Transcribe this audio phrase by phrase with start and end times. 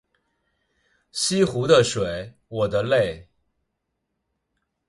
[1.11, 3.27] 西湖的水我的泪